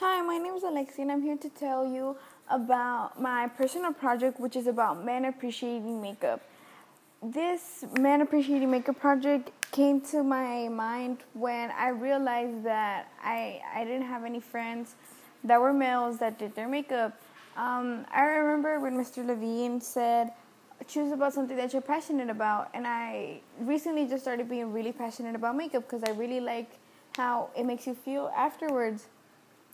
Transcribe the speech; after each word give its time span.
Hi, 0.00 0.22
my 0.22 0.38
name 0.38 0.54
is 0.54 0.62
Alexi, 0.62 1.00
and 1.00 1.12
I'm 1.12 1.20
here 1.20 1.36
to 1.36 1.50
tell 1.50 1.84
you 1.84 2.16
about 2.48 3.20
my 3.20 3.48
personal 3.48 3.92
project, 3.92 4.40
which 4.40 4.56
is 4.56 4.66
about 4.66 5.04
men 5.04 5.26
appreciating 5.26 6.00
makeup. 6.00 6.40
This 7.22 7.84
man 7.98 8.22
appreciating 8.22 8.70
makeup 8.70 8.98
project 8.98 9.50
came 9.72 10.00
to 10.12 10.22
my 10.22 10.68
mind 10.68 11.18
when 11.34 11.70
I 11.72 11.90
realized 11.90 12.64
that 12.64 13.12
I, 13.22 13.60
I 13.74 13.84
didn't 13.84 14.06
have 14.06 14.24
any 14.24 14.40
friends 14.40 14.94
that 15.44 15.60
were 15.60 15.74
males 15.74 16.16
that 16.20 16.38
did 16.38 16.54
their 16.54 16.66
makeup. 16.66 17.20
Um, 17.58 18.06
I 18.10 18.22
remember 18.22 18.80
when 18.80 18.96
Mr. 18.96 19.22
Levine 19.22 19.82
said, 19.82 20.32
choose 20.88 21.12
about 21.12 21.34
something 21.34 21.58
that 21.58 21.74
you're 21.74 21.82
passionate 21.82 22.30
about. 22.30 22.70
And 22.72 22.86
I 22.86 23.42
recently 23.60 24.06
just 24.06 24.22
started 24.22 24.48
being 24.48 24.72
really 24.72 24.92
passionate 24.92 25.34
about 25.34 25.58
makeup 25.58 25.82
because 25.82 26.04
I 26.04 26.12
really 26.12 26.40
like 26.40 26.78
how 27.18 27.50
it 27.54 27.66
makes 27.66 27.86
you 27.86 27.94
feel 27.94 28.32
afterwards. 28.34 29.08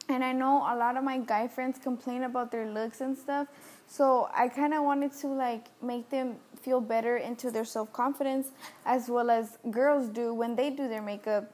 And 0.09 0.23
I 0.23 0.33
know 0.33 0.59
a 0.59 0.77
lot 0.77 0.97
of 0.97 1.03
my 1.03 1.19
guy 1.19 1.49
friends 1.49 1.79
complain 1.83 2.23
about 2.23 2.53
their 2.53 2.71
looks 2.71 3.01
and 3.01 3.17
stuff. 3.17 3.49
So 3.89 4.29
I 4.35 4.49
kind 4.49 4.73
of 4.75 4.85
wanted 4.85 5.13
to 5.21 5.29
like 5.29 5.67
make 5.83 6.11
them 6.11 6.37
feel 6.61 6.81
better 6.81 7.17
into 7.17 7.51
their 7.51 7.65
self 7.65 7.93
confidence 7.93 8.51
as 8.85 9.09
well 9.09 9.31
as 9.31 9.59
girls 9.71 10.09
do 10.09 10.33
when 10.33 10.55
they 10.55 10.71
do 10.71 10.89
their 10.89 11.03
makeup. 11.03 11.51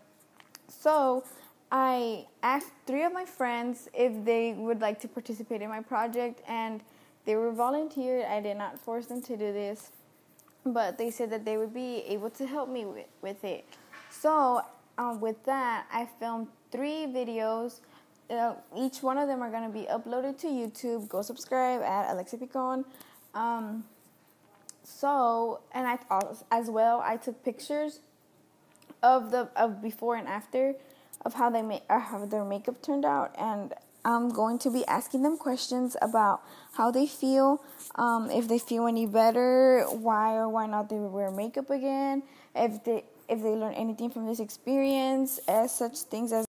So 0.68 1.24
I 1.70 2.26
asked 2.42 2.72
three 2.86 3.04
of 3.04 3.12
my 3.12 3.24
friends 3.24 3.88
if 3.94 4.24
they 4.24 4.52
would 4.52 4.80
like 4.80 5.00
to 5.00 5.08
participate 5.08 5.62
in 5.62 5.70
my 5.70 5.80
project 5.80 6.42
and 6.46 6.82
they 7.24 7.36
were 7.36 7.52
volunteered. 7.52 8.26
I 8.26 8.40
did 8.40 8.58
not 8.58 8.78
force 8.78 9.06
them 9.06 9.22
to 9.22 9.36
do 9.36 9.52
this, 9.52 9.90
but 10.66 10.98
they 10.98 11.10
said 11.10 11.30
that 11.30 11.46
they 11.46 11.56
would 11.56 11.72
be 11.72 12.04
able 12.08 12.30
to 12.30 12.46
help 12.46 12.68
me 12.68 12.84
with, 12.84 13.06
with 13.22 13.42
it. 13.44 13.64
So, 14.10 14.62
um, 14.98 15.20
with 15.20 15.42
that, 15.44 15.86
I 15.90 16.06
filmed 16.18 16.48
three 16.70 17.06
videos 17.06 17.80
uh, 18.32 18.54
each 18.76 19.02
one 19.02 19.18
of 19.18 19.28
them 19.28 19.42
are 19.42 19.50
going 19.50 19.70
to 19.70 19.78
be 19.78 19.86
uploaded 19.86 20.38
to 20.38 20.46
YouTube. 20.46 21.08
Go 21.08 21.22
subscribe 21.22 21.82
at 21.82 22.10
Alexia 22.10 22.38
Picon. 22.38 22.84
Um, 23.34 23.84
so, 24.82 25.60
and 25.72 25.86
I 25.86 25.98
as 26.50 26.68
well, 26.70 27.00
I 27.00 27.16
took 27.16 27.44
pictures 27.44 28.00
of 29.02 29.30
the 29.30 29.48
of 29.56 29.82
before 29.82 30.16
and 30.16 30.28
after 30.28 30.74
of 31.24 31.34
how 31.34 31.50
they 31.50 31.62
make 31.62 31.82
uh, 31.88 32.00
how 32.00 32.24
their 32.26 32.44
makeup 32.44 32.82
turned 32.82 33.04
out, 33.04 33.34
and 33.38 33.74
I'm 34.04 34.30
going 34.30 34.58
to 34.60 34.70
be 34.70 34.84
asking 34.86 35.22
them 35.22 35.36
questions 35.36 35.96
about 36.02 36.42
how 36.74 36.90
they 36.90 37.06
feel, 37.06 37.62
um, 37.94 38.30
if 38.30 38.48
they 38.48 38.58
feel 38.58 38.86
any 38.86 39.06
better, 39.06 39.84
why 39.90 40.34
or 40.34 40.48
why 40.48 40.66
not 40.66 40.88
they 40.88 40.98
wear 40.98 41.30
makeup 41.30 41.70
again, 41.70 42.24
if 42.54 42.82
they 42.84 43.04
if 43.28 43.40
they 43.40 43.54
learn 43.54 43.74
anything 43.74 44.10
from 44.10 44.26
this 44.26 44.40
experience, 44.40 45.38
as 45.46 45.74
such 45.74 45.98
things 45.98 46.32
as 46.32 46.44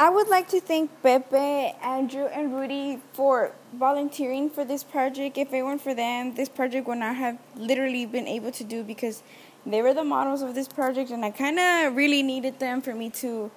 I 0.00 0.08
would 0.08 0.28
like 0.28 0.48
to 0.48 0.62
thank 0.62 0.90
Pepe, 1.02 1.36
Andrew, 1.36 2.24
and 2.24 2.54
Rudy 2.54 3.00
for 3.12 3.52
volunteering 3.74 4.48
for 4.48 4.64
this 4.64 4.82
project. 4.82 5.36
If 5.36 5.52
it 5.52 5.62
weren't 5.62 5.82
for 5.82 5.92
them, 5.92 6.34
this 6.36 6.48
project 6.48 6.88
would 6.88 6.96
not 6.96 7.16
have 7.16 7.36
literally 7.54 8.06
been 8.06 8.26
able 8.26 8.50
to 8.52 8.64
do 8.64 8.82
because 8.82 9.22
they 9.66 9.82
were 9.82 9.92
the 9.92 10.02
models 10.02 10.40
of 10.40 10.54
this 10.54 10.68
project, 10.68 11.10
and 11.10 11.22
I 11.22 11.30
kind 11.30 11.58
of 11.60 11.94
really 11.94 12.22
needed 12.22 12.60
them 12.60 12.80
for 12.80 12.94
me 12.94 13.10
to 13.20 13.50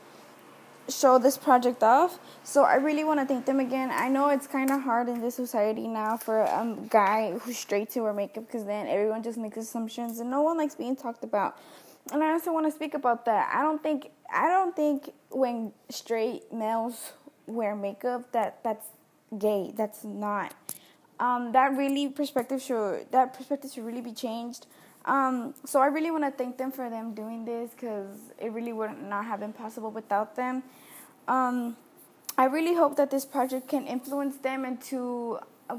show 0.90 1.18
this 1.18 1.38
project 1.38 1.82
off. 1.82 2.20
So 2.44 2.64
I 2.64 2.76
really 2.76 3.06
want 3.06 3.22
to 3.22 3.26
thank 3.26 3.46
them 3.46 3.62
again. 3.62 3.90
I 3.94 4.10
know 4.10 4.28
it's 4.28 4.46
kind 4.46 4.70
of 4.70 4.82
hard 4.82 5.08
in 5.08 5.22
this 5.22 5.36
society 5.36 5.88
now 5.88 6.18
for 6.18 6.42
a 6.42 6.60
um, 6.60 6.88
guy 6.88 7.40
who's 7.40 7.58
straight 7.58 7.90
to 7.92 8.02
wear 8.02 8.12
makeup 8.12 8.48
because 8.48 8.66
then 8.66 8.88
everyone 8.88 9.24
just 9.24 9.38
makes 9.38 9.56
assumptions 9.56 10.20
and 10.20 10.30
no 10.30 10.42
one 10.42 10.58
likes 10.58 10.76
being 10.76 10.98
talked 10.98 11.24
about 11.24 11.58
and 12.12 12.24
I 12.24 12.32
also 12.32 12.52
want 12.52 12.66
to 12.66 12.72
speak 12.72 12.94
about 12.94 13.26
that. 13.26 13.52
I 13.54 13.62
don't 13.62 13.82
think 13.82 14.10
I 14.34 14.48
don't 14.48 14.76
think 14.76 15.14
when 15.30 15.72
straight 15.90 16.52
males 16.52 17.14
wear 17.48 17.76
makeup 17.76 18.32
that 18.32 18.64
that's 18.64 18.88
gay. 19.38 19.74
That's 19.76 20.04
not. 20.04 20.54
Um, 21.20 21.52
that 21.54 21.78
really 21.78 22.10
perspective 22.10 22.62
should 22.62 23.08
that 23.12 23.34
perspective 23.34 23.72
should 23.72 23.86
really 23.86 24.02
be 24.02 24.14
changed. 24.14 24.68
Um, 25.06 25.54
so 25.66 25.82
I 25.82 25.88
really 25.88 26.12
want 26.12 26.24
to 26.24 26.32
thank 26.32 26.58
them 26.58 26.72
for 26.72 26.90
them 26.90 27.14
doing 27.14 27.46
this 27.46 27.72
because 27.72 28.16
it 28.40 28.52
really 28.52 28.72
would 28.72 29.02
not 29.02 29.26
have 29.26 29.40
been 29.40 29.54
possible 29.54 29.92
without 29.92 30.36
them. 30.36 30.64
Um, 31.28 31.76
I 32.38 32.46
really 32.46 32.74
hope 32.74 32.96
that 32.96 33.12
this 33.12 33.26
project 33.26 33.68
can 33.68 33.86
influence 33.86 34.38
them 34.38 34.66
into 34.66 35.40
uh, 35.70 35.78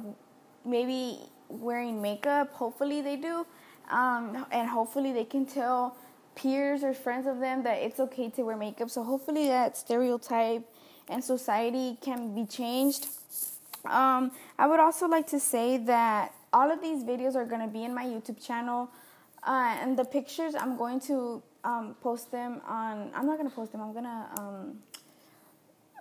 maybe 0.64 1.18
wearing 1.48 2.00
makeup. 2.02 2.52
Hopefully 2.52 3.00
they 3.00 3.16
do, 3.16 3.46
um, 3.90 4.46
and 4.52 4.68
hopefully 4.68 5.12
they 5.12 5.24
can 5.24 5.46
tell 5.46 5.96
peers 6.34 6.82
or 6.82 6.94
friends 6.94 7.26
of 7.26 7.40
them 7.40 7.62
that 7.64 7.78
it's 7.78 8.00
okay 8.00 8.30
to 8.30 8.42
wear 8.42 8.56
makeup. 8.56 8.90
So 8.90 9.02
hopefully 9.02 9.48
that 9.48 9.76
stereotype 9.76 10.62
and 11.08 11.22
society 11.22 11.98
can 12.00 12.34
be 12.34 12.44
changed. 12.44 13.06
Um, 13.84 14.32
I 14.58 14.66
would 14.66 14.80
also 14.80 15.06
like 15.06 15.26
to 15.28 15.40
say 15.40 15.76
that 15.78 16.32
all 16.52 16.70
of 16.70 16.80
these 16.80 17.04
videos 17.04 17.34
are 17.34 17.44
going 17.44 17.60
to 17.60 17.72
be 17.72 17.84
in 17.84 17.94
my 17.94 18.04
YouTube 18.04 18.44
channel. 18.44 18.90
Uh, 19.42 19.76
and 19.80 19.98
the 19.98 20.04
pictures, 20.04 20.54
I'm 20.54 20.76
going 20.76 21.00
to 21.00 21.42
um, 21.64 21.96
post 22.00 22.32
them 22.32 22.62
on, 22.66 23.10
I'm 23.14 23.26
not 23.26 23.36
going 23.36 23.48
to 23.48 23.54
post 23.54 23.72
them, 23.72 23.82
I'm 23.82 23.92
going 23.92 24.04
to 24.04 24.26
um, 24.40 24.78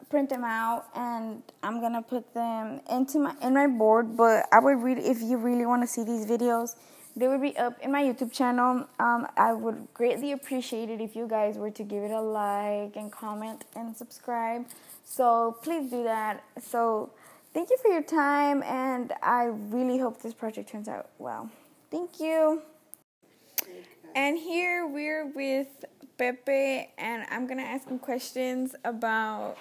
print 0.10 0.30
them 0.30 0.44
out 0.44 0.86
and 0.96 1.42
I'm 1.62 1.82
going 1.82 1.94
to 1.94 2.02
put 2.02 2.34
them 2.34 2.80
into 2.90 3.20
my, 3.20 3.36
in 3.42 3.54
my 3.54 3.68
board. 3.68 4.16
But 4.16 4.48
I 4.52 4.60
would 4.60 4.82
read, 4.82 4.98
if 4.98 5.22
you 5.22 5.38
really 5.38 5.66
want 5.66 5.82
to 5.82 5.88
see 5.88 6.04
these 6.04 6.26
videos, 6.26 6.76
they 7.16 7.28
would 7.28 7.42
be 7.42 7.56
up 7.58 7.80
in 7.82 7.92
my 7.92 8.04
YouTube 8.04 8.32
channel. 8.32 8.88
Um, 9.00 9.28
I 9.38 9.54
would 9.54 9.88
greatly 9.94 10.32
appreciate 10.32 10.90
it 10.90 11.00
if 11.00 11.16
you 11.16 11.28
guys 11.28 11.58
were 11.58 11.72
to 11.72 11.84
give 11.84 12.04
it 12.04 12.12
a 12.12 12.22
like 12.22 12.96
and 12.96 13.12
comment 13.12 13.66
and 13.76 13.96
subscribe. 13.96 14.66
So 15.06 15.58
please 15.62 15.90
do 15.92 16.04
that. 16.04 16.44
So 16.62 17.12
thank 17.54 17.70
you 17.70 17.78
for 17.78 17.90
your 17.90 18.02
time, 18.02 18.64
and 18.64 19.14
I 19.22 19.46
really 19.46 20.00
hope 20.00 20.22
this 20.22 20.34
project 20.34 20.70
turns 20.70 20.88
out 20.88 21.10
well. 21.20 21.50
Thank 21.92 22.20
you. 22.20 22.62
And 24.16 24.38
here 24.38 24.88
we're 24.88 25.28
with 25.28 25.86
Pepe, 26.18 26.90
and 26.98 27.26
I'm 27.30 27.48
gonna 27.48 27.64
ask 27.64 27.88
him 27.88 28.00
questions 28.00 28.76
about 28.84 29.58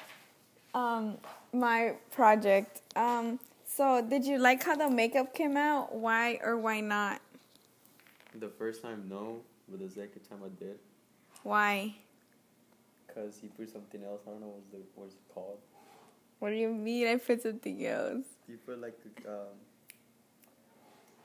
um, 0.74 1.18
my 1.52 1.94
project. 2.10 2.80
Um, 2.96 3.38
so, 3.66 4.02
did 4.02 4.24
you 4.24 4.38
like 4.38 4.62
how 4.62 4.76
the 4.76 4.90
makeup 4.90 5.34
came 5.34 5.56
out? 5.56 5.94
Why 5.94 6.38
or 6.42 6.58
why 6.58 6.80
not? 6.80 7.20
The 8.34 8.48
first 8.48 8.82
time, 8.82 9.06
no, 9.08 9.40
but 9.68 9.80
the 9.80 9.88
second 9.88 10.22
time 10.28 10.40
I 10.44 10.48
did. 10.58 10.78
Why? 11.42 11.94
Cause 13.14 13.38
he 13.40 13.48
put 13.48 13.70
something 13.70 14.02
else. 14.04 14.22
I 14.26 14.30
don't 14.30 14.40
know 14.40 14.48
what's 14.48 14.70
the 14.70 14.78
what's 14.94 15.14
it 15.14 15.20
called. 15.34 15.58
What 16.38 16.50
do 16.50 16.56
you 16.56 16.70
mean? 16.70 17.06
I 17.08 17.16
put 17.16 17.42
something 17.42 17.86
else. 17.86 18.24
You 18.48 18.58
put 18.64 18.80
like 18.80 18.98
um. 19.28 19.58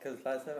Cause 0.04 0.18
last 0.26 0.46
time 0.46 0.56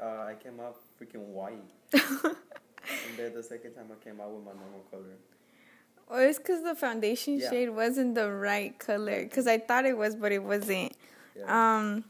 uh, 0.00 0.24
I 0.24 0.34
came 0.42 0.60
out 0.60 0.76
freaking 1.00 1.24
white. 1.26 1.58
and 1.92 3.16
then 3.16 3.34
the 3.34 3.42
second 3.42 3.74
time 3.74 3.86
I 3.90 4.02
came 4.02 4.20
out 4.20 4.30
with 4.30 4.44
my 4.44 4.52
normal 4.52 4.84
color. 4.90 5.16
Well, 6.08 6.20
it's 6.28 6.38
because 6.38 6.62
the 6.62 6.74
foundation 6.74 7.38
Yeah. 7.38 7.50
shade 7.50 7.70
wasn't 7.70 8.14
the 8.14 8.30
right 8.32 8.76
color. 8.78 9.22
Because 9.22 9.46
I 9.46 9.58
thought 9.58 9.86
it 9.86 9.96
was, 9.96 10.16
but 10.16 10.32
it 10.32 10.42
wasn't. 10.42 10.92
Yeah. 11.36 11.80
Um, 11.80 12.04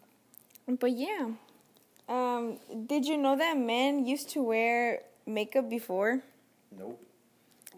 but 0.78 0.92
yeah. 0.92 1.30
Um, 2.10 2.58
did 2.86 3.06
you 3.06 3.16
know 3.16 3.36
that 3.36 3.56
men 3.56 4.04
used 4.04 4.30
to 4.30 4.42
wear 4.42 5.02
makeup 5.26 5.70
before? 5.70 6.22
nope. 6.76 7.00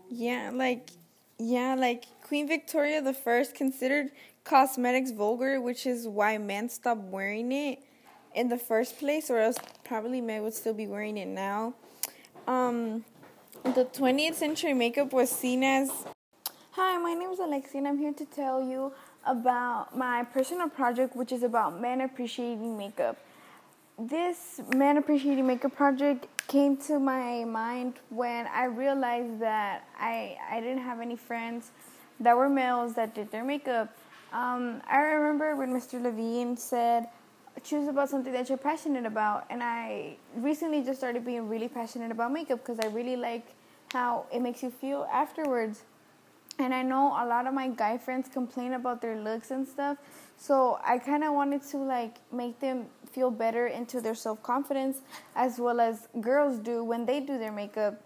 Yeah, 0.09 0.51
like, 0.53 0.91
yeah, 1.39 1.75
like 1.75 2.07
Queen 2.23 2.49
Victoria 2.49 3.03
the 3.03 3.13
First 3.13 3.55
considered 3.55 4.11
cosmetics 4.45 5.11
vulgar, 5.11 5.61
which 5.61 5.87
is 5.87 6.09
why 6.09 6.39
men 6.39 6.71
stopped 6.71 7.03
wearing 7.03 7.53
it 7.53 7.81
in 8.35 8.49
the 8.49 8.57
first 8.57 8.99
place, 8.99 9.31
or 9.31 9.39
else 9.39 9.59
probably 9.85 10.23
men 10.23 10.43
would 10.43 10.55
still 10.55 10.75
be 10.75 10.87
wearing 10.87 11.19
it 11.19 11.29
now. 11.29 11.75
Um, 12.47 13.05
the 13.65 13.85
20th 13.85 14.35
century 14.35 14.73
makeup 14.73 15.13
was 15.13 15.31
seen 15.31 15.63
as. 15.63 15.91
Hi, 16.73 16.97
my 16.97 17.13
name 17.13 17.31
is 17.31 17.39
Alexi, 17.39 17.75
and 17.75 17.87
I'm 17.87 17.99
here 17.99 18.15
to 18.15 18.25
tell 18.25 18.63
you 18.63 18.95
about 19.27 19.97
my 19.97 20.25
personal 20.25 20.71
project, 20.71 21.15
which 21.15 21.33
is 21.33 21.43
about 21.43 21.81
men 21.81 22.01
appreciating 22.01 22.79
makeup 22.79 23.19
this 24.09 24.61
man 24.75 24.97
appreciating 24.97 25.47
makeup 25.47 25.77
project 25.77 26.27
came 26.49 26.77
to 26.77 26.99
my 26.99 27.45
mind 27.45 27.95
when 28.11 28.49
I 28.49 28.65
realized 28.65 29.39
that 29.41 29.85
I 29.99 30.37
I 30.51 30.61
didn't 30.61 30.83
have 30.83 31.01
any 31.01 31.15
friends 31.15 31.71
that 32.19 32.37
were 32.37 32.49
males 32.49 32.95
that 32.95 33.15
did 33.15 33.31
their 33.31 33.45
makeup. 33.45 33.95
Um, 34.33 34.83
I 34.89 34.99
remember 34.99 35.55
when 35.55 35.73
Mr. 35.73 36.03
Levine 36.03 36.57
said, 36.57 37.09
"Choose 37.63 37.87
about 37.87 38.09
something 38.09 38.33
that 38.33 38.49
you're 38.49 38.59
passionate 38.59 39.07
about," 39.07 39.47
and 39.51 39.63
I 39.63 40.17
recently 40.37 40.83
just 40.83 40.99
started 40.99 41.25
being 41.25 41.49
really 41.49 41.69
passionate 41.69 42.11
about 42.11 42.33
makeup 42.33 42.59
because 42.59 42.81
I 42.81 42.89
really 42.89 43.17
like 43.17 43.55
how 43.93 44.27
it 44.33 44.41
makes 44.41 44.63
you 44.63 44.71
feel 44.71 45.07
afterwards. 45.13 45.83
And 46.59 46.75
I 46.75 46.83
know 46.83 47.09
a 47.19 47.27
lot 47.27 47.47
of 47.47 47.55
my 47.55 47.69
guy 47.69 47.99
friends 47.99 48.29
complain 48.29 48.75
about 48.75 49.01
their 49.01 49.17
looks 49.17 49.51
and 49.51 49.67
stuff. 49.67 49.99
So 50.37 50.79
I 50.85 50.99
kind 50.99 51.25
of 51.25 51.35
wanted 51.35 51.63
to 51.71 51.79
like 51.79 52.17
make 52.33 52.61
them 52.61 52.87
feel 53.11 53.31
better 53.31 53.67
into 53.67 54.01
their 54.01 54.15
self 54.15 54.43
confidence 54.43 54.99
as 55.35 55.59
well 55.59 55.81
as 55.81 56.09
girls 56.21 56.59
do 56.59 56.85
when 56.85 57.07
they 57.07 57.21
do 57.21 57.39
their 57.39 57.53
makeup. 57.53 58.01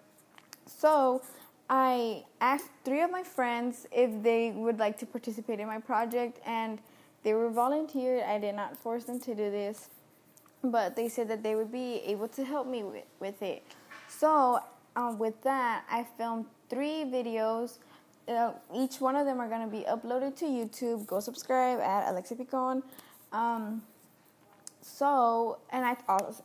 So 0.66 1.22
I 1.68 2.24
asked 2.40 2.70
three 2.84 3.02
of 3.02 3.10
my 3.10 3.24
friends 3.24 3.86
if 3.90 4.22
they 4.22 4.52
would 4.52 4.78
like 4.78 4.98
to 4.98 5.06
participate 5.06 5.58
in 5.58 5.66
my 5.66 5.78
project, 5.80 6.38
and 6.46 6.78
they 7.24 7.34
were 7.34 7.50
volunteered. 7.50 8.22
I 8.22 8.38
did 8.38 8.54
not 8.54 8.76
force 8.76 9.04
them 9.04 9.18
to 9.20 9.34
do 9.34 9.50
this, 9.50 9.88
but 10.62 10.94
they 10.94 11.08
said 11.08 11.28
that 11.28 11.42
they 11.42 11.56
would 11.56 11.72
be 11.72 12.02
able 12.06 12.28
to 12.28 12.44
help 12.44 12.68
me 12.68 12.84
with, 12.84 13.04
with 13.18 13.42
it. 13.42 13.64
So, 14.08 14.60
um, 14.94 15.18
with 15.18 15.42
that, 15.42 15.84
I 15.90 16.06
filmed 16.16 16.46
three 16.70 17.04
videos. 17.04 17.78
Uh, 18.28 18.52
each 18.74 19.00
one 19.00 19.14
of 19.14 19.24
them 19.24 19.40
are 19.40 19.48
going 19.48 19.62
to 19.62 19.70
be 19.70 19.84
uploaded 19.84 20.36
to 20.36 20.44
YouTube. 20.44 21.06
Go 21.06 21.20
subscribe 21.20 21.78
at 21.80 22.10
Alexa 22.10 22.34
Picon. 22.34 22.82
Um, 23.32 23.82
so, 24.80 25.58
and 25.70 25.84
I 25.84 25.96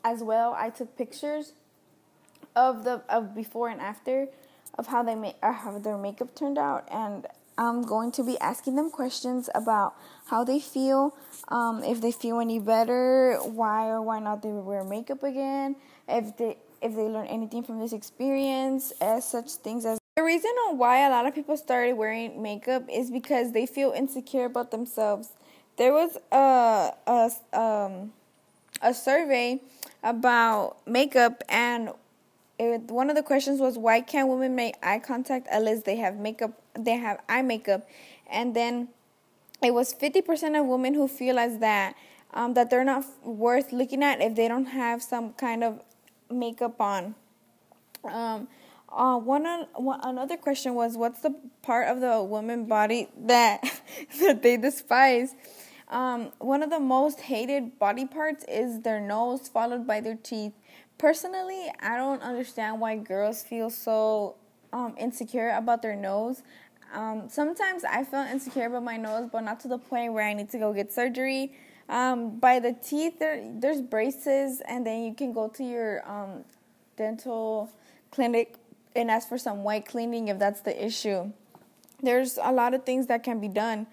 as 0.04 0.22
well, 0.24 0.54
I 0.58 0.70
took 0.70 0.98
pictures 0.98 1.54
of 2.56 2.84
the 2.84 3.02
of 3.08 3.34
before 3.34 3.70
and 3.70 3.80
after 3.80 4.28
of 4.78 4.88
how 4.88 5.04
they 5.04 5.16
make 5.16 5.36
uh, 5.42 5.54
how 5.54 5.78
their 5.80 5.98
makeup 5.98 6.36
turned 6.36 6.58
out, 6.58 6.88
and 6.92 7.28
I'm 7.58 7.84
going 7.84 8.12
to 8.14 8.24
be 8.24 8.40
asking 8.40 8.76
them 8.76 8.90
questions 8.90 9.50
about 9.54 9.94
how 10.26 10.44
they 10.44 10.60
feel, 10.60 11.16
um, 11.50 11.84
if 11.84 12.02
they 12.02 12.12
feel 12.12 12.40
any 12.40 12.60
better, 12.60 13.38
why 13.44 13.88
or 13.88 14.02
why 14.02 14.20
not 14.20 14.42
they 14.42 14.50
wear 14.50 14.84
makeup 14.84 15.24
again, 15.24 15.76
if 16.08 16.36
they 16.38 16.58
if 16.82 16.96
they 16.96 17.04
learn 17.04 17.28
anything 17.28 17.64
from 17.64 17.80
this 17.80 17.94
experience, 17.94 18.92
as 19.00 19.28
such 19.28 19.52
things 19.52 19.86
as 19.86 20.01
the 20.22 20.26
reason 20.26 20.52
on 20.70 20.78
why 20.78 21.00
a 21.08 21.10
lot 21.10 21.26
of 21.26 21.34
people 21.34 21.58
started 21.58 21.94
wearing 21.94 22.44
makeup 22.44 22.84
is 22.88 23.10
because 23.10 23.54
they 23.54 23.66
feel 23.66 23.92
insecure 23.92 24.46
about 24.46 24.70
themselves. 24.70 25.30
There 25.78 25.92
was 25.92 26.16
a 26.32 26.94
a 27.08 27.32
um, 27.60 28.14
a 28.84 28.94
survey 28.94 29.62
about 30.04 30.78
makeup 30.86 31.44
and 31.50 31.90
it, 32.60 32.82
one 32.82 33.10
of 33.10 33.16
the 33.16 33.24
questions 33.24 33.60
was 33.60 33.80
why 33.80 34.02
can't 34.02 34.28
women 34.28 34.54
make 34.54 34.76
eye 34.84 35.00
contact 35.00 35.48
unless 35.52 35.82
they 35.84 35.96
have 35.96 36.18
makeup 36.18 36.52
they 36.78 36.98
have 36.98 37.20
eye 37.28 37.42
makeup 37.42 37.88
and 38.30 38.56
then 38.56 38.90
it 39.64 39.74
was 39.74 39.94
50% 39.94 40.60
of 40.60 40.66
women 40.66 40.94
who 40.94 41.08
feel 41.08 41.40
as 41.40 41.60
that 41.60 41.96
um, 42.34 42.54
that 42.54 42.70
they're 42.70 42.84
not 42.84 43.06
worth 43.24 43.72
looking 43.72 44.04
at 44.04 44.22
if 44.22 44.36
they 44.36 44.48
don't 44.48 44.66
have 44.66 45.02
some 45.02 45.34
kind 45.34 45.64
of 45.64 45.82
makeup 46.30 46.80
on 46.80 47.16
um, 48.04 48.48
uh, 48.92 49.18
one, 49.18 49.46
one 49.76 50.00
another 50.04 50.38
question 50.38 50.76
was 50.76 50.98
what's 50.98 51.22
the 51.22 51.34
part 51.62 51.88
of 51.88 52.02
the 52.02 52.22
woman 52.24 52.66
body 52.66 53.10
that 53.18 53.62
that 54.20 54.44
they 54.44 54.58
despise 54.58 55.36
um, 55.90 56.32
one 56.40 56.64
of 56.64 56.70
the 56.70 56.80
most 56.80 57.20
hated 57.20 57.78
body 57.78 58.06
parts 58.06 58.46
is 58.48 58.82
their 58.82 59.02
nose 59.02 59.50
followed 59.50 59.86
by 59.86 60.00
their 60.00 60.16
teeth 60.16 60.54
personally, 61.02 61.66
I 61.82 61.98
don't 61.98 62.22
understand 62.22 62.80
why 62.80 62.96
girls 62.98 63.42
feel 63.42 63.72
so 63.72 64.36
um, 64.72 64.94
insecure 65.00 65.50
about 65.50 65.82
their 65.82 65.96
nose. 65.96 66.44
Um, 66.94 67.24
sometimes 67.28 67.84
I 67.84 68.04
feel 68.04 68.20
insecure 68.20 68.68
about 68.68 68.84
my 68.84 68.98
nose, 68.98 69.28
but 69.32 69.42
not 69.42 69.60
to 69.62 69.68
the 69.68 69.80
point 69.80 70.14
where 70.14 70.24
I 70.24 70.34
need 70.34 70.52
to 70.52 70.60
go 70.60 70.72
get 70.74 70.94
surgery. 70.94 71.54
Um, 71.90 72.38
by 72.40 72.60
the 72.60 72.74
teeth, 72.74 73.18
there, 73.18 73.52
there's 73.56 73.82
braces, 73.82 74.62
and 74.68 74.86
then 74.86 75.04
you 75.04 75.16
can 75.16 75.34
go 75.34 75.48
to 75.50 75.64
your 75.64 76.08
um, 76.08 76.46
dental 76.98 77.72
clinic 78.12 78.58
and 78.96 79.10
ask 79.10 79.30
for 79.30 79.38
some 79.38 79.64
white 79.64 79.86
cleaning 79.86 80.28
if 80.28 80.40
that's 80.40 80.62
the 80.62 80.86
issue. 80.86 81.32
There's 82.02 82.38
a 82.42 82.52
lot 82.52 82.74
of 82.74 82.84
things 82.84 83.08
that 83.08 83.24
can 83.24 83.40
be 83.40 83.48
done. 83.48 83.88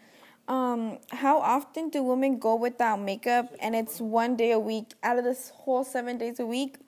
Um, 0.49 0.99
how 1.11 1.41
often 1.41 1.91
do 1.91 2.03
women 2.03 2.39
go 2.39 2.57
without 2.57 3.01
makeup? 3.01 3.55
And 3.61 3.77
it's 3.77 4.01
one 4.01 4.35
day 4.37 4.53
a 4.53 4.59
week 4.59 4.95
out 5.03 5.19
of 5.19 5.25
this 5.25 5.51
whole 5.51 5.85
seven 5.85 6.17
days 6.17 6.41
a 6.41 6.47
week 6.47 6.79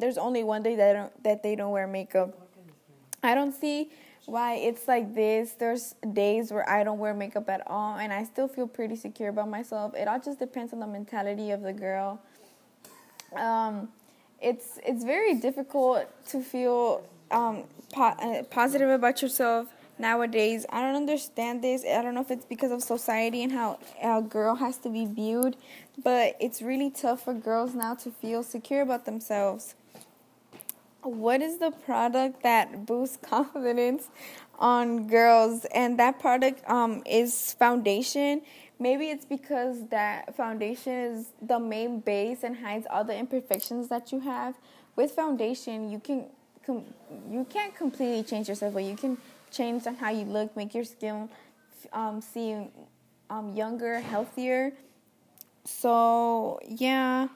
there's 0.00 0.18
only 0.18 0.42
one 0.42 0.62
day 0.62 0.76
that 0.76 0.92
don't, 0.94 1.24
that 1.24 1.42
they 1.42 1.54
don't 1.54 1.70
wear 1.70 1.86
makeup. 1.86 2.48
I 3.22 3.34
don't 3.34 3.52
see 3.52 3.90
why 4.24 4.54
it's 4.54 4.88
like 4.88 5.14
this. 5.14 5.52
There's 5.52 5.94
days 6.12 6.50
where 6.50 6.68
I 6.68 6.82
don't 6.84 6.98
wear 6.98 7.12
makeup 7.12 7.48
at 7.50 7.62
all, 7.66 7.98
and 7.98 8.12
I 8.12 8.24
still 8.24 8.48
feel 8.48 8.66
pretty 8.66 8.96
secure 8.96 9.28
about 9.28 9.48
myself. 9.48 9.94
It 9.94 10.08
all 10.08 10.18
just 10.18 10.38
depends 10.38 10.72
on 10.72 10.80
the 10.80 10.86
mentality 10.86 11.50
of 11.50 11.60
the 11.60 11.72
girl. 11.72 12.20
Um, 13.36 13.90
it's 14.40 14.78
it's 14.84 15.04
very 15.04 15.34
difficult 15.34 16.06
to 16.28 16.40
feel 16.40 17.04
um, 17.30 17.64
po- 17.92 18.02
uh, 18.02 18.42
positive 18.44 18.88
about 18.88 19.22
yourself 19.22 19.68
nowadays. 19.98 20.66
I 20.70 20.80
don't 20.80 20.96
understand 20.96 21.62
this. 21.62 21.84
I 21.84 22.02
don't 22.02 22.14
know 22.14 22.22
if 22.22 22.30
it's 22.30 22.44
because 22.44 22.72
of 22.72 22.82
society 22.82 23.42
and 23.42 23.52
how 23.52 23.78
a 24.02 24.22
girl 24.22 24.56
has 24.56 24.76
to 24.78 24.88
be 24.88 25.06
viewed, 25.06 25.56
but 26.02 26.36
it's 26.40 26.62
really 26.62 26.90
tough 26.90 27.24
for 27.24 27.34
girls 27.34 27.74
now 27.74 27.94
to 27.96 28.10
feel 28.10 28.42
secure 28.42 28.82
about 28.82 29.04
themselves 29.04 29.74
what 31.02 31.40
is 31.40 31.58
the 31.58 31.70
product 31.70 32.42
that 32.42 32.86
boosts 32.86 33.18
confidence 33.22 34.08
on 34.58 35.08
girls 35.08 35.64
and 35.74 35.98
that 35.98 36.18
product 36.18 36.62
um, 36.68 37.02
is 37.06 37.54
foundation 37.54 38.42
maybe 38.78 39.08
it's 39.08 39.24
because 39.24 39.88
that 39.88 40.34
foundation 40.36 40.92
is 40.92 41.26
the 41.40 41.58
main 41.58 42.00
base 42.00 42.42
and 42.42 42.56
hides 42.58 42.86
all 42.90 43.04
the 43.04 43.16
imperfections 43.16 43.88
that 43.88 44.12
you 44.12 44.20
have 44.20 44.54
with 44.96 45.10
foundation 45.12 45.90
you 45.90 45.98
can 45.98 46.26
com- 46.70 46.84
you 47.30 47.44
can't 47.44 47.74
completely 47.74 48.22
change 48.22 48.48
yourself 48.48 48.74
but 48.74 48.84
you 48.84 48.96
can 48.96 49.16
change 49.50 49.86
on 49.86 49.94
how 49.96 50.10
you 50.10 50.24
look 50.24 50.56
make 50.56 50.74
your 50.74 50.84
skin 50.84 51.28
um, 51.92 52.20
seem 52.20 52.68
um, 53.28 53.54
younger 53.54 54.00
healthier 54.00 54.72
so 55.64 56.58
yeah 56.66 57.28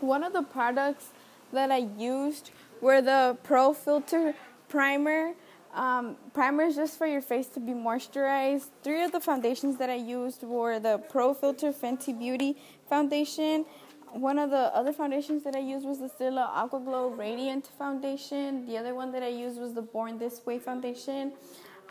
one 0.00 0.22
of 0.22 0.32
the 0.32 0.42
products 0.42 1.08
that 1.52 1.70
I 1.70 1.88
used 1.98 2.50
were 2.80 3.02
the 3.02 3.36
Pro 3.42 3.72
Filter 3.72 4.34
Primer. 4.68 5.34
Um, 5.74 6.16
primer 6.32 6.64
is 6.64 6.76
just 6.76 6.96
for 6.98 7.06
your 7.06 7.20
face 7.20 7.48
to 7.48 7.60
be 7.60 7.72
moisturized. 7.72 8.68
Three 8.82 9.02
of 9.02 9.12
the 9.12 9.20
foundations 9.20 9.76
that 9.78 9.90
I 9.90 9.96
used 9.96 10.42
were 10.42 10.78
the 10.78 10.98
Pro 10.98 11.34
Filter 11.34 11.72
Fenty 11.72 12.16
Beauty 12.16 12.56
Foundation. 12.88 13.64
One 14.12 14.38
of 14.38 14.50
the 14.50 14.74
other 14.74 14.92
foundations 14.92 15.44
that 15.44 15.54
I 15.54 15.60
used 15.60 15.86
was 15.86 15.98
the 15.98 16.08
Stila 16.08 16.48
Aqua 16.48 16.80
Glow 16.80 17.08
Radiant 17.08 17.66
Foundation. 17.78 18.66
The 18.66 18.76
other 18.78 18.94
one 18.94 19.12
that 19.12 19.22
I 19.22 19.28
used 19.28 19.58
was 19.60 19.74
the 19.74 19.82
Born 19.82 20.18
This 20.18 20.44
Way 20.46 20.58
Foundation. 20.58 21.32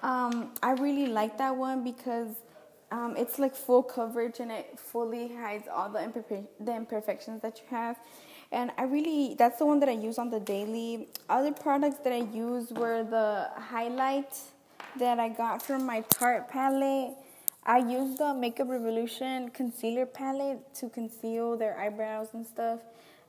Um, 0.03 0.51
I 0.61 0.71
really 0.71 1.07
like 1.07 1.37
that 1.37 1.55
one 1.55 1.83
because 1.83 2.35
um, 2.91 3.15
it's 3.17 3.39
like 3.39 3.55
full 3.55 3.83
coverage 3.83 4.39
and 4.39 4.51
it 4.51 4.79
fully 4.79 5.35
hides 5.35 5.67
all 5.67 5.89
the, 5.89 5.99
imperfe- 5.99 6.47
the 6.59 6.75
imperfections 6.75 7.41
that 7.41 7.59
you 7.59 7.65
have 7.69 7.97
and 8.51 8.71
I 8.77 8.83
really 8.83 9.35
that's 9.37 9.59
the 9.59 9.65
one 9.65 9.79
that 9.81 9.89
I 9.89 9.93
use 9.93 10.17
on 10.17 10.29
the 10.29 10.39
daily. 10.39 11.09
Other 11.29 11.51
products 11.51 11.97
that 12.03 12.13
I 12.13 12.23
use 12.33 12.71
were 12.71 13.03
the 13.03 13.49
highlight 13.55 14.37
that 14.97 15.19
I 15.19 15.29
got 15.29 15.61
from 15.61 15.85
my 15.85 16.01
Tarte 16.01 16.47
palette. 16.49 17.15
I 17.67 17.79
used 17.79 18.19
the 18.19 18.33
Makeup 18.33 18.69
Revolution 18.69 19.50
concealer 19.50 20.05
palette 20.05 20.74
to 20.75 20.88
conceal 20.88 21.57
their 21.57 21.77
eyebrows 21.77 22.29
and 22.31 22.47
stuff. 22.47 22.79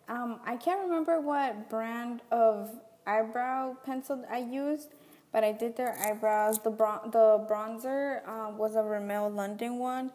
Um, 0.08 0.38
I 0.46 0.56
can't 0.56 0.80
remember 0.80 1.20
what 1.20 1.68
brand 1.68 2.22
of 2.30 2.70
eyebrow 3.04 3.74
pencil 3.84 4.24
I 4.30 4.38
used, 4.38 4.90
but 5.32 5.42
I 5.42 5.50
did 5.50 5.76
their 5.76 5.98
eyebrows. 5.98 6.60
The 6.60 6.70
bron- 6.70 7.10
the 7.10 7.44
bronzer 7.50 8.26
um, 8.28 8.58
was 8.58 8.76
a 8.76 8.82
Rimmel 8.84 9.34
London 9.34 9.80
one. 9.80 10.12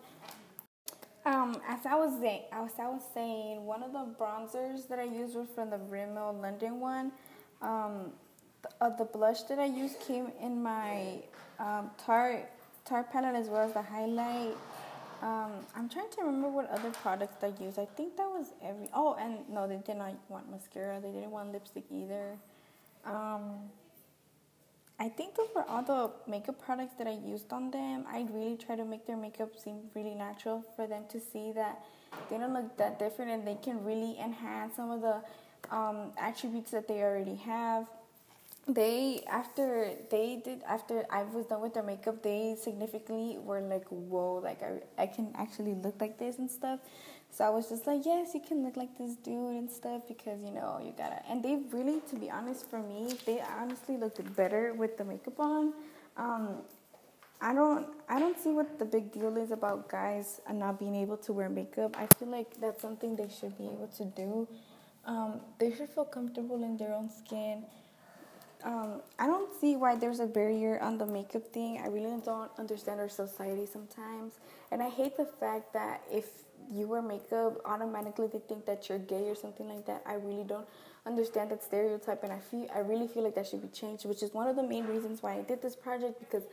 Um, 1.25 1.61
as 1.67 1.85
I 1.85 1.95
was 1.95 2.17
saying, 2.21 2.43
as 2.53 2.71
I 2.79 2.87
was 2.87 3.03
saying, 3.13 3.65
one 3.65 3.83
of 3.83 3.91
the 3.91 4.07
bronzers 4.17 4.87
that 4.87 4.99
I 4.99 5.03
used 5.03 5.35
was 5.35 5.49
from 5.53 5.69
the 5.69 5.79
Rimmel 5.79 6.39
London 6.41 6.79
one. 6.79 7.11
Um, 7.61 8.13
the, 8.61 8.69
uh, 8.79 8.95
the 8.95 9.03
blush 9.03 9.43
that 9.43 9.59
I 9.59 9.65
used 9.65 9.99
came 9.99 10.31
in 10.41 10.63
my 10.63 11.23
um, 11.59 11.91
Tarte 11.97 12.45
Tarte 12.85 13.11
palette 13.11 13.35
as 13.35 13.47
well 13.47 13.65
as 13.67 13.73
the 13.73 13.81
highlight. 13.81 14.57
Um, 15.21 15.51
I'm 15.75 15.87
trying 15.87 16.09
to 16.17 16.21
remember 16.21 16.49
what 16.49 16.69
other 16.69 16.91
products 16.91 17.41
I 17.41 17.53
used. 17.63 17.79
I 17.79 17.85
think 17.85 18.17
that 18.17 18.27
was 18.27 18.47
every. 18.61 18.89
Oh, 18.93 19.15
and 19.17 19.47
no, 19.49 19.67
they 19.67 19.77
did 19.77 19.97
not 19.97 20.13
want 20.27 20.51
mascara. 20.51 20.99
They 20.99 21.11
didn't 21.11 21.31
want 21.31 21.53
lipstick 21.53 21.85
either. 21.89 22.37
Um, 23.05 23.69
I 24.99 25.09
think 25.09 25.35
those 25.35 25.47
were 25.55 25.63
all 25.67 25.83
the 25.83 26.11
makeup 26.29 26.61
products 26.61 26.93
that 26.97 27.07
I 27.07 27.17
used 27.25 27.51
on 27.51 27.71
them. 27.71 28.05
I 28.07 28.27
really 28.31 28.57
try 28.57 28.75
to 28.75 28.85
make 28.85 29.07
their 29.07 29.17
makeup 29.17 29.57
seem 29.57 29.79
really 29.95 30.13
natural 30.13 30.63
for 30.75 30.87
them 30.87 31.03
to 31.09 31.19
see 31.19 31.51
that 31.53 31.83
they 32.29 32.37
don't 32.37 32.53
look 32.53 32.77
that 32.77 32.99
different 32.99 33.31
and 33.31 33.47
they 33.47 33.55
can 33.55 33.83
really 33.83 34.17
enhance 34.19 34.75
some 34.75 34.91
of 34.91 35.01
the 35.01 35.21
um, 35.75 36.11
attributes 36.17 36.71
that 36.71 36.87
they 36.87 37.01
already 37.01 37.35
have. 37.35 37.87
They 38.65 39.23
after 39.29 39.91
they 40.09 40.41
did 40.43 40.63
after 40.63 41.05
I 41.09 41.23
was 41.23 41.47
done 41.47 41.61
with 41.61 41.73
their 41.73 41.83
makeup, 41.83 42.23
they 42.23 42.55
significantly 42.61 43.37
were 43.37 43.59
like, 43.59 43.85
whoa, 43.89 44.35
like 44.35 44.63
I 44.63 45.03
I 45.03 45.07
can 45.07 45.33
actually 45.35 45.75
look 45.75 45.99
like 45.99 46.17
this 46.17 46.37
and 46.37 46.49
stuff. 46.49 46.79
So 47.29 47.43
I 47.43 47.49
was 47.49 47.67
just 47.67 47.87
like, 47.87 48.05
yes, 48.05 48.35
you 48.35 48.39
can 48.39 48.63
look 48.63 48.77
like 48.77 48.95
this 48.97 49.15
dude 49.15 49.55
and 49.55 49.69
stuff 49.69 50.03
because 50.07 50.39
you 50.43 50.51
know 50.51 50.79
you 50.83 50.93
gotta. 50.95 51.19
And 51.27 51.43
they 51.43 51.57
really, 51.71 51.99
to 52.09 52.15
be 52.15 52.29
honest, 52.29 52.69
for 52.69 52.79
me, 52.79 53.17
they 53.25 53.41
honestly 53.41 53.97
looked 53.97 54.35
better 54.35 54.73
with 54.75 54.97
the 54.97 55.03
makeup 55.03 55.39
on. 55.39 55.73
Um, 56.15 56.61
I 57.41 57.53
don't, 57.53 57.87
I 58.07 58.19
don't 58.19 58.39
see 58.39 58.51
what 58.51 58.77
the 58.79 58.85
big 58.85 59.11
deal 59.11 59.35
is 59.35 59.51
about 59.51 59.89
guys 59.89 60.39
not 60.49 60.79
being 60.79 60.95
able 60.95 61.17
to 61.17 61.33
wear 61.33 61.49
makeup. 61.49 61.97
I 61.99 62.07
feel 62.17 62.29
like 62.29 62.61
that's 62.61 62.81
something 62.81 63.15
they 63.15 63.27
should 63.27 63.57
be 63.57 63.65
able 63.65 63.89
to 63.97 64.05
do. 64.05 64.47
Um, 65.05 65.41
they 65.59 65.73
should 65.75 65.89
feel 65.89 66.05
comfortable 66.05 66.63
in 66.63 66.77
their 66.77 66.93
own 66.93 67.09
skin. 67.09 67.65
Um, 68.63 69.01
I 69.19 69.27
don't 69.27 69.53
see 69.59 69.75
why 69.75 69.95
there's 69.95 70.19
a 70.19 70.25
barrier 70.25 70.79
on 70.81 70.97
the 70.97 71.05
makeup 71.05 71.47
thing. 71.47 71.81
I 71.83 71.87
really 71.87 72.21
don't 72.23 72.51
understand 72.57 72.99
our 72.99 73.09
society 73.09 73.65
sometimes. 73.65 74.33
And 74.71 74.81
I 74.81 74.89
hate 74.89 75.17
the 75.17 75.25
fact 75.25 75.73
that 75.73 76.01
if 76.11 76.25
you 76.71 76.87
wear 76.87 77.01
makeup, 77.01 77.59
automatically 77.65 78.27
they 78.27 78.39
think 78.39 78.65
that 78.65 78.87
you're 78.87 78.99
gay 78.99 79.27
or 79.27 79.35
something 79.35 79.67
like 79.67 79.85
that. 79.85 80.01
I 80.05 80.13
really 80.13 80.43
don't 80.45 80.67
understand 81.05 81.51
that 81.51 81.61
stereotype 81.61 82.23
and 82.23 82.31
I 82.31 82.39
feel 82.39 82.67
I 82.73 82.79
really 82.79 83.07
feel 83.07 83.23
like 83.23 83.35
that 83.35 83.47
should 83.47 83.61
be 83.61 83.67
changed, 83.67 84.05
which 84.05 84.23
is 84.23 84.33
one 84.33 84.47
of 84.47 84.55
the 84.55 84.63
main 84.63 84.85
reasons 84.85 85.21
why 85.21 85.33
I 85.35 85.41
did 85.41 85.61
this 85.61 85.75
project 85.75 86.19
because 86.19 86.43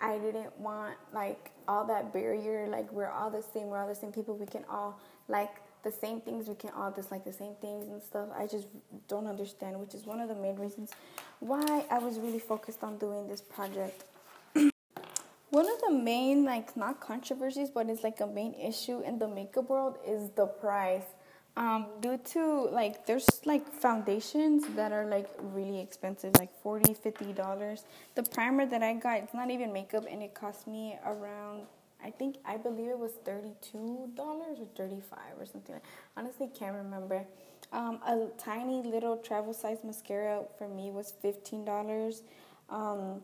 I 0.00 0.18
didn't 0.18 0.58
want 0.58 0.96
like 1.14 1.52
all 1.68 1.84
that 1.86 2.12
barrier, 2.12 2.66
like 2.68 2.90
we're 2.92 3.10
all 3.10 3.30
the 3.30 3.42
same, 3.54 3.68
we're 3.68 3.78
all 3.78 3.88
the 3.88 3.94
same 3.94 4.10
people, 4.10 4.36
we 4.36 4.46
can 4.46 4.64
all 4.68 4.98
like 5.28 5.61
the 5.82 5.92
same 5.92 6.20
things, 6.20 6.48
we 6.48 6.54
can 6.54 6.70
all 6.70 6.90
dislike 6.90 7.24
the 7.24 7.32
same 7.32 7.54
things 7.60 7.88
and 7.88 8.02
stuff. 8.02 8.28
I 8.36 8.46
just 8.46 8.68
don't 9.08 9.26
understand, 9.26 9.78
which 9.80 9.94
is 9.94 10.04
one 10.04 10.20
of 10.20 10.28
the 10.28 10.34
main 10.34 10.56
reasons 10.56 10.90
why 11.40 11.84
I 11.90 11.98
was 11.98 12.18
really 12.18 12.38
focused 12.38 12.82
on 12.82 12.98
doing 12.98 13.28
this 13.28 13.40
project. 13.40 14.04
one 14.54 15.66
of 15.66 15.80
the 15.86 15.92
main 15.92 16.44
like 16.44 16.76
not 16.76 17.00
controversies, 17.00 17.70
but 17.70 17.88
it's 17.88 18.04
like 18.04 18.20
a 18.20 18.26
main 18.26 18.54
issue 18.54 19.00
in 19.00 19.18
the 19.18 19.28
makeup 19.28 19.68
world 19.68 19.98
is 20.06 20.30
the 20.30 20.46
price. 20.46 21.04
Um, 21.54 21.86
due 22.00 22.18
to 22.32 22.70
like 22.70 23.04
there's 23.04 23.28
like 23.44 23.70
foundations 23.70 24.64
that 24.74 24.90
are 24.90 25.04
like 25.04 25.28
really 25.38 25.80
expensive 25.80 26.34
like 26.38 26.48
40 26.62 26.94
50 26.94 27.34
dollars 27.34 27.84
the 28.14 28.22
primer 28.22 28.64
that 28.64 28.82
i 28.82 28.94
got 28.94 29.18
it's 29.18 29.34
not 29.34 29.50
even 29.50 29.70
makeup 29.70 30.06
and 30.10 30.22
it 30.22 30.32
cost 30.32 30.66
me 30.66 30.96
around 31.04 31.66
i 32.04 32.10
think 32.10 32.36
i 32.44 32.56
believe 32.56 32.88
it 32.88 32.98
was 32.98 33.12
32 33.24 34.10
dollars 34.14 34.58
or 34.60 34.66
35 34.76 35.18
or 35.38 35.46
something 35.46 35.74
honestly 36.16 36.48
can't 36.58 36.74
remember 36.74 37.24
um, 37.72 38.00
a 38.06 38.28
tiny 38.36 38.82
little 38.82 39.16
travel 39.16 39.54
size 39.54 39.78
mascara 39.84 40.42
for 40.58 40.68
me 40.68 40.90
was 40.90 41.14
15 41.22 41.64
dollars 41.64 42.22
um, 42.70 43.22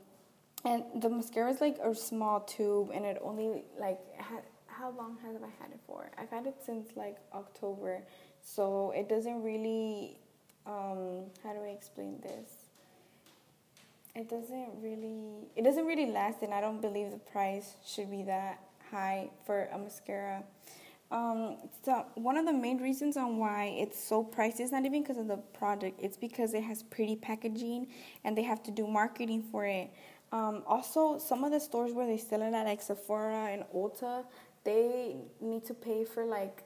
and 0.65 0.85
the 1.03 1.09
mascara 1.09 1.51
is 1.51 1.61
like 1.61 1.79
a 1.83 1.95
small 1.95 2.41
tube 2.41 2.91
and 2.93 3.05
it 3.05 3.21
only 3.23 3.65
like 3.79 4.01
how 4.79 4.91
long 4.91 5.17
have 5.25 5.43
I 5.43 5.51
had 5.61 5.73
it 5.73 5.81
for? 5.87 6.11
I've 6.17 6.31
had 6.31 6.47
it 6.47 6.57
since 6.65 6.91
like 6.97 7.17
October, 7.35 8.03
so 8.41 8.93
it 8.97 9.09
doesn't 9.09 9.43
really. 9.43 10.19
Um, 10.67 11.25
how 11.43 11.53
do 11.55 11.61
I 11.65 11.69
explain 11.69 12.21
this? 12.23 12.51
It 14.15 14.29
doesn't 14.29 14.71
really. 14.81 15.49
It 15.57 15.63
doesn't 15.63 15.85
really 15.85 16.07
last, 16.07 16.43
and 16.43 16.55
I 16.55 16.61
don't 16.61 16.81
believe 16.81 17.11
the 17.11 17.19
price 17.19 17.75
should 17.85 18.11
be 18.11 18.23
that 18.25 18.61
high 18.91 19.31
for 19.45 19.69
a 19.73 19.79
mascara. 19.79 20.43
Um, 21.11 21.57
so 21.85 22.05
one 22.17 22.37
of 22.37 22.45
the 22.45 22.53
main 22.53 22.79
reasons 22.79 23.17
on 23.17 23.39
why 23.39 23.75
it's 23.79 24.03
so 24.03 24.23
pricey 24.23 24.61
is 24.61 24.73
not 24.73 24.85
even 24.85 25.03
because 25.03 25.17
of 25.17 25.27
the 25.27 25.39
product. 25.39 26.01
It's 26.03 26.19
because 26.19 26.53
it 26.53 26.63
has 26.63 26.83
pretty 26.83 27.17
packaging, 27.17 27.89
and 28.25 28.37
they 28.37 28.43
have 28.43 28.63
to 28.65 28.71
do 28.71 28.87
marketing 28.87 29.43
for 29.51 29.65
it. 29.65 29.91
Um, 30.33 30.63
also, 30.67 31.19
some 31.19 31.45
of 31.45 31.53
the 31.53 31.61
stores 31.61 31.93
where 31.93 32.07
they 32.07 32.19
sell 32.19 32.43
it 32.43 32.53
at, 32.53 32.67
like 32.67 32.83
Sephora 32.83 33.47
and 33.47 33.65
Ulta, 33.75 34.25
they 34.65 35.17
need 35.41 35.65
to 35.65 35.75
pay 35.75 36.05
for 36.05 36.27
like 36.27 36.63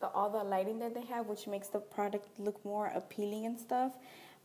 the 0.00 0.08
all 0.08 0.30
the 0.30 0.42
lighting 0.42 0.78
that 0.78 0.94
they 0.94 1.04
have, 1.04 1.26
which 1.26 1.46
makes 1.46 1.68
the 1.68 1.78
product 1.78 2.28
look 2.38 2.64
more 2.64 2.86
appealing 2.94 3.44
and 3.44 3.58
stuff. 3.58 3.92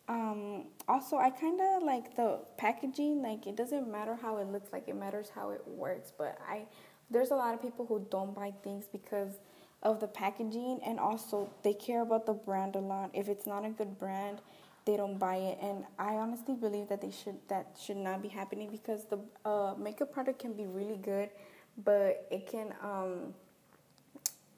Um, 0.10 0.68
also, 0.88 1.18
I 1.18 1.30
kind 1.30 1.60
of 1.60 1.84
like 1.84 2.16
the 2.16 2.40
packaging. 2.58 3.22
Like, 3.22 3.48
it 3.48 3.56
doesn't 3.56 3.90
matter 3.90 4.18
how 4.22 4.38
it 4.38 4.48
looks 4.48 4.72
like; 4.74 4.88
it 4.88 4.96
matters 4.96 5.32
how 5.34 5.52
it 5.52 5.62
works. 5.66 6.12
But 6.18 6.38
I, 6.48 6.68
there's 7.10 7.32
a 7.32 7.36
lot 7.36 7.54
of 7.54 7.62
people 7.62 7.86
who 7.86 8.06
don't 8.10 8.36
buy 8.36 8.54
things 8.64 8.86
because 8.92 9.34
of 9.84 10.00
the 10.00 10.08
packaging, 10.08 10.80
and 10.86 11.00
also 11.00 11.50
they 11.64 11.74
care 11.74 12.02
about 12.02 12.26
the 12.26 12.34
brand 12.34 12.76
a 12.76 12.80
lot. 12.80 13.12
If 13.14 13.30
it's 13.30 13.46
not 13.46 13.66
a 13.66 13.70
good 13.70 13.98
brand, 14.00 14.40
they 14.86 14.98
don't 14.98 15.18
buy 15.18 15.36
it. 15.36 15.60
And 15.62 15.86
I 16.00 16.14
honestly 16.14 16.56
believe 16.56 16.90
that 16.90 17.02
they 17.02 17.12
should 17.12 17.38
that 17.48 17.78
should 17.80 17.98
not 17.98 18.22
be 18.22 18.30
happening 18.30 18.70
because 18.72 19.06
the 19.06 19.20
uh, 19.46 19.76
makeup 19.78 20.12
product 20.12 20.40
can 20.40 20.54
be 20.54 20.66
really 20.66 20.98
good 20.98 21.30
but 21.84 22.28
it 22.32 22.48
can 22.48 22.74
um, 22.82 23.34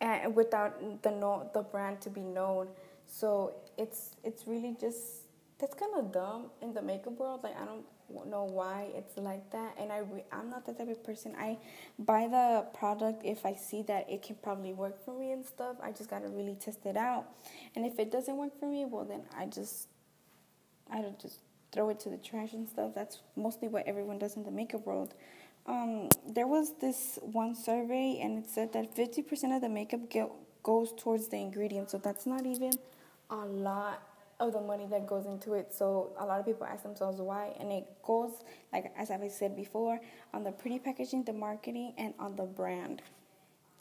and 0.02 0.36
without 0.36 1.02
the 1.02 1.12
no, 1.12 1.50
the 1.54 1.62
brand 1.62 2.02
to 2.02 2.10
be 2.10 2.22
known. 2.22 2.68
So 3.06 3.54
it's 3.78 4.16
it's 4.24 4.48
really 4.48 4.76
just 4.80 5.24
that's 5.58 5.74
kind 5.74 5.92
of 5.98 6.12
dumb 6.12 6.46
in 6.62 6.74
the 6.74 6.82
makeup 6.82 7.14
world. 7.14 7.42
Like 7.44 7.60
I 7.60 7.66
don't 7.66 7.86
know 8.28 8.46
why 8.46 8.88
it's 8.96 9.18
like 9.18 9.50
that, 9.52 9.76
and 9.80 9.92
I 9.92 10.00
re- 10.00 10.26
I'm 10.32 10.50
not 10.50 10.66
that 10.66 10.78
type 10.78 10.90
of 10.90 11.04
person. 11.04 11.36
I 11.38 11.58
buy 11.98 12.28
the 12.28 12.66
product 12.78 13.24
if 13.26 13.46
I 13.46 13.56
see 13.56 13.82
that 13.84 14.10
it 14.10 14.22
can 14.22 14.36
probably 14.42 14.74
work 14.74 15.04
for 15.04 15.18
me 15.18 15.32
and 15.32 15.46
stuff. 15.46 15.78
I 15.82 15.92
just 15.92 16.10
gotta 16.10 16.28
really 16.28 16.56
test 16.56 16.86
it 16.86 16.98
out, 16.98 17.26
and 17.76 17.86
if 17.86 18.00
it 18.00 18.12
doesn't 18.12 18.36
work 18.36 18.60
for 18.60 18.68
me, 18.68 18.86
well 18.86 19.06
then 19.06 19.24
I 19.38 19.46
just 19.46 19.88
I 20.92 21.02
don't 21.02 21.20
just 21.20 21.40
throw 21.72 21.90
it 21.90 22.00
to 22.02 22.10
the 22.10 22.18
trash 22.18 22.54
and 22.54 22.68
stuff. 22.68 22.92
That's 22.96 23.20
mostly 23.36 23.68
what 23.68 23.88
everyone 23.88 24.18
does 24.20 24.36
in 24.36 24.44
the 24.44 24.52
makeup 24.52 24.86
world 24.86 25.14
um, 25.70 26.10
there 26.28 26.48
was 26.48 26.74
this 26.82 27.20
one 27.22 27.56
survey 27.56 28.20
and 28.22 28.44
it 28.44 28.50
said 28.50 28.74
that 28.74 28.96
50% 28.96 29.56
of 29.56 29.62
the 29.62 29.70
makeup 29.70 30.10
get, 30.10 30.30
goes 30.64 30.94
towards 30.98 31.28
the 31.28 31.38
ingredients. 31.38 31.92
So 31.92 32.00
that's 32.00 32.26
not 32.26 32.46
even 32.46 32.72
a 33.30 33.46
lot 33.46 34.02
of 34.40 34.54
the 34.54 34.62
money 34.62 34.88
that 34.90 35.06
goes 35.06 35.26
into 35.26 35.54
it. 35.54 35.74
So 35.74 36.14
a 36.18 36.26
lot 36.26 36.40
of 36.40 36.46
people 36.46 36.66
ask 36.66 36.84
themselves 36.84 37.20
why. 37.20 37.54
And 37.60 37.72
it 37.72 37.86
goes, 38.04 38.32
like 38.72 38.92
as 38.98 39.12
I've 39.12 39.30
said 39.32 39.56
before, 39.56 40.00
on 40.34 40.44
the 40.44 40.52
pretty 40.52 40.80
packaging, 40.80 41.24
the 41.24 41.34
marketing, 41.34 41.94
and 41.98 42.14
on 42.20 42.36
the 42.36 42.46
brand. 42.46 43.02